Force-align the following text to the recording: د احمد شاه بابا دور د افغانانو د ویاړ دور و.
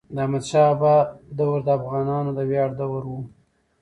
د 0.15 0.17
احمد 0.23 0.43
شاه 0.49 0.73
بابا 0.81 0.95
دور 1.37 1.57
د 1.63 1.69
افغانانو 1.79 2.31
د 2.37 2.39
ویاړ 2.49 2.69
دور 2.79 3.03
و. 3.07 3.13